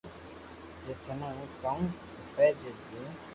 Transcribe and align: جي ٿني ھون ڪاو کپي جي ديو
جي 0.85 0.93
ٿني 1.03 1.27
ھون 1.35 1.49
ڪاو 1.61 1.79
کپي 2.17 2.47
جي 2.59 2.69
ديو 2.87 3.05